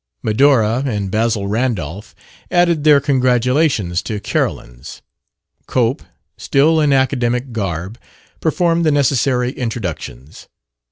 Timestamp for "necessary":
8.91-9.51